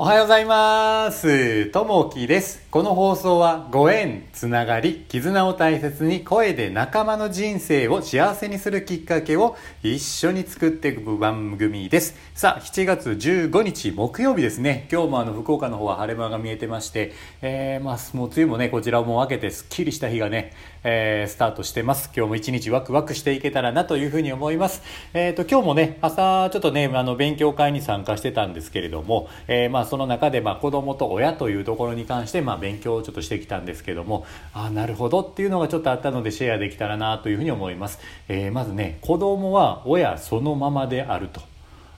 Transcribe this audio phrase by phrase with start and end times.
[0.00, 1.66] おはようございます。
[1.72, 2.67] ともきです。
[2.70, 12.14] この放送はご縁、つながり、絆を大切に声で仲間の人生を幸せにするきっかけを一緒に作っていく番組です。
[12.34, 14.86] さあ、7月15日木曜日ですね。
[14.92, 20.52] 今日もあの福岡の方は晴れ間が見えてまして、えー、まあ、もう梅雨もね、こちらも分けてすっきりした日がね、
[20.84, 22.10] えー、スタートしてます。
[22.14, 24.82] 今日も一日ワクワクしていけたらなというふうに思います。
[25.14, 37.98] えっ、と、今日もね、朝ちょっとね、あの、勉強会に参加してたんですけれども、えーまあ、その中で、まあ、子供と親というところに関して、まあ、勉強をちょっとしてきたんですけども、ああ、なるほどっていうのがちょっとあったのでシェアできたらなというふうに思います。
[38.28, 41.40] えーまずね、子供は親そのままであると。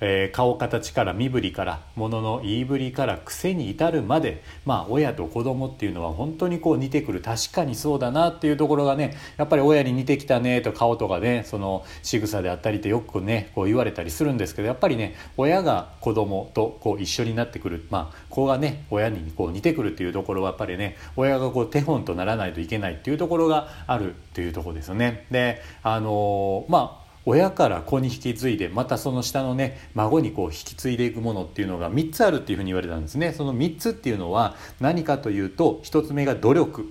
[0.00, 25.26] えー顔形から身振りから物のの言いぶりから癖に至るまでまあ親と子供っていうのは本当にこう似てくる確かにそうだなっていうところがねやっぱり親に似てきたねと顔とかねその仕草であったりってよくねこう言われたりするんですけどやっぱりね親が子供とこう一緒になってくるまあ子がね親にこう似てくるっていうところはやっぱりね親がこう手本とならないといけないっていうところがあるっていうところですよね。
[25.30, 33.32] であのーまあ親から子に引き継いでまたその下のね孫にこう引き継いでいくものっていうのが3つあるっていうふうに言われたんですね。
[33.32, 36.90] その3つっていうのは何かというと1つ目が努力、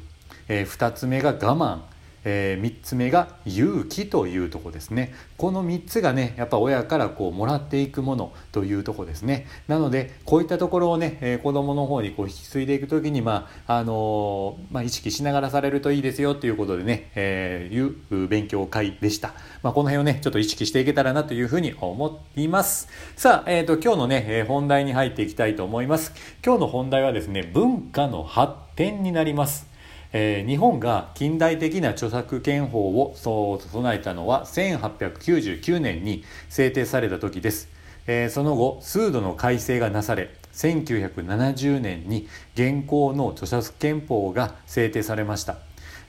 [0.49, 1.79] えー、2つ目が我慢
[2.25, 5.13] えー、3つ目が勇気というとこですね。
[5.37, 9.47] この3つがねやっぱ親からこうもらっていくものというとこですね。
[9.67, 22.87] なのでこういったところをね、えー子供の方にこう引き継いでいく時にまああのーまあ、意識しながらされるといいですよということでね、えーいう勉強会でした、まあ、この辺をねちょっと意識していけたらなというふうに思います。
[23.15, 26.13] さあ、えー、と今日のね、えー本題に入っていきたいと思います。
[26.43, 29.74] 今日の本題はですね文化の発展になります。
[30.13, 37.69] えー日本が近代的な著作権法をそう備えたのは1899年に制定された時です、
[38.07, 45.57] えーその後数度の改正がなされ1970年に現行の著作権法が制定されました。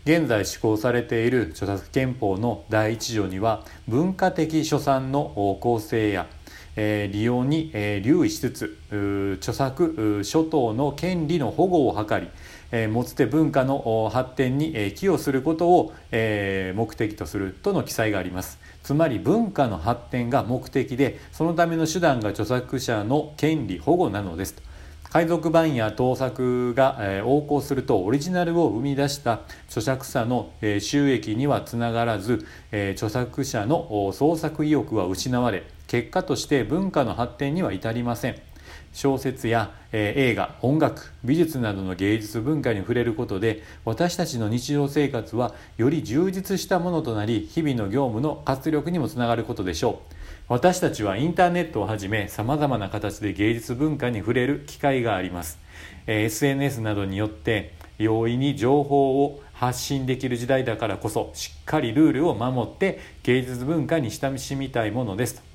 [0.04, 6.28] 現在施行されている著作権法の第一条には文化的所産の構成や
[6.76, 8.78] えー利用に、えー留意しつつ
[9.40, 12.28] 著作諸島の権利の保護を図り、
[12.76, 18.58] えー、もつて文化の発展に、寄与することを、目的とするとの記載があります。
[18.82, 24.54] つまり文化の発展が目的でそのための手段が著作者の権利保護なのです。
[24.54, 24.62] と
[25.10, 30.50] 海賊版や盗作が、横行するとオリジナルを生み出した著作者の、
[30.80, 38.36] 収益にはつながらず、著作者の創作意欲は失われ結果として文化の発展には至りません。
[38.92, 50.14] 小説や、えー映画音楽美術などの芸術文化に触れることで私たちの日常生活はより充実したものとなり日々の業務の活力にもつながることでしょう。
[50.48, 55.58] 私たちはインターネットをはじめさまざまな形で芸術文化に触れる機会があります、
[56.06, 65.36] えー SNS などによって容易に情報を発信できる時代だからこそしっかりルールを守って芸術文化に親しみたいものです。
[65.36, 65.45] と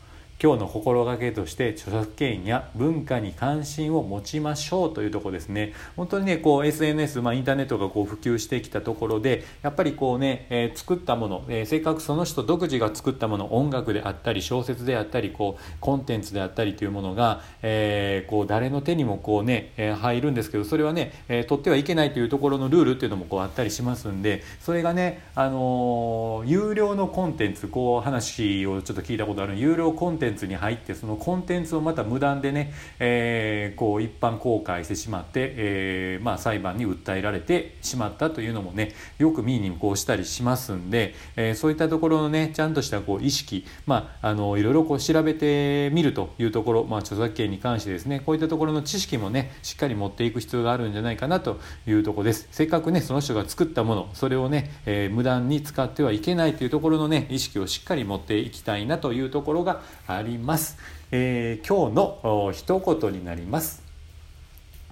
[0.43, 5.73] 今日の心がけとして著作権や文化に関心を持ちましょうというとこですね。
[5.95, 52.47] 本当にねこう SNS、まあ、インターネットがこう普及してきたところでやっぱりこうね、えー作ったもの、えーせっかくその人独自が作ったもの音楽であったり小説であったりこうコンテンツであったりというものが、えーこう誰の手にもこうね、えー入るんですけどそれはね、えー取ってはいけないというところのルールっていうのもこうあったりしますんでそれがね、あのー有料のコンテンツこう話をちょっと聞いたことある有料コンテンツに入ってそのコンテンツをまた無断でね、えーこう一般公開してしまって、えーまあ、裁判に訴えられてしまったというのもねよく見にこうしたりしますんで、えーそういったところのねちゃんとしたこう意識、まあ、あのいろいろこう調べてみるというところ、まあ、著作権に関してですねこういったところの知識もねしっかり持っていく必要があるんじゃないかなというところです。
[52.51, 59.81] せっかくねその人が作ったものそれをね、えー無断に使ってはいけないというところのね意識をしっかり持っていきたいなというところが
[60.21, 60.77] あります、
[61.09, 63.81] えー今日の一言になります。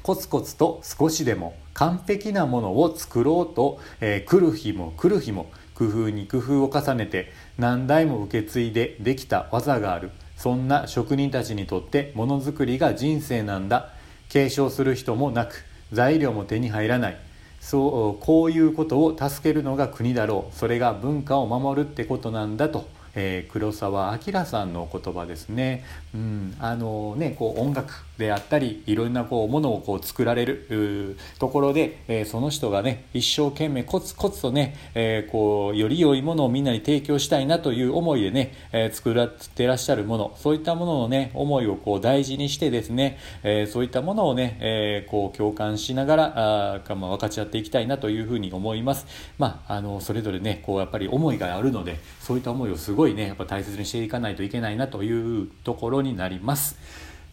[0.02, 10.10] コツコツと少しでも完璧なものを作ろうと、えー来る日も来る日も工夫に工夫を重ねて何代も受け継いでできた技がある。
[10.36, 13.90] そんな職人たちにとってものづくりが人生なんだ。
[14.30, 17.18] 継承する人もなく材料も手に入らない。
[17.62, 20.56] そうこういうことを助けるのが国だろう。
[20.56, 22.88] それが文化を守るってことなんだと。
[23.16, 25.84] えー、黒澤明さんの言葉ですね。
[26.14, 49.06] うん、あのねこう音楽であったりいろんなこうものをこう作られるところで、えー、その人がね一生懸命コツコツとね、えー、こうより良いものをみんなに提供したいなという思いでね、えー、作らってらっしゃるものそういったもののね思いをこう大事にしてですね、えそういったものをね、えこう共感しながらあ、まあ、分かち合っていきたいなというふうに思います。
[49.38, 56.78] まあ、あのそれぞれねこうやっぱり思いがあるのでそういった思いをすごいねやっぱ大切にしていかないといけないなというところになります。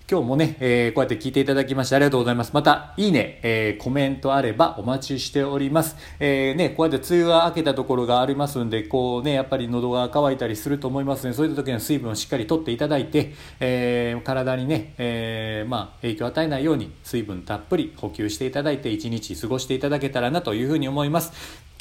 [0.09, 2.53] 今日もね、えー、こうやって聞いていただきましてありがとうございます。
[2.55, 5.97] また、いいね、えー、コメントあればお待ちしております。
[6.21, 21.33] えー、ね、こうやって梅雨が明けたところがありますんで、こうね、やっぱり喉が渇いたりすると思いますので、そういった時には水分をしっかりとっていただいて、えー、体にね、えー、まあ、影響を与えないように水分たっぷり補給していただいて、一日過ごしていただけたらなというふうに思います。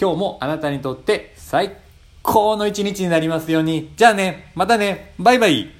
[0.01, 1.84] 今日もあなたにとって最
[2.25, 3.91] 高の一日になりますように。
[3.95, 5.71] じゃあね、またね、バイバイ。